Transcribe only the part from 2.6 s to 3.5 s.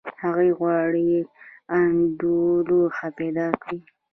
لوحه پیدا